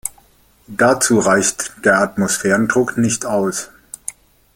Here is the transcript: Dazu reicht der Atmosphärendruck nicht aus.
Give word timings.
Dazu 0.67 1.19
reicht 1.19 1.75
der 1.85 1.99
Atmosphärendruck 1.99 2.97
nicht 2.97 3.27
aus. 3.27 3.69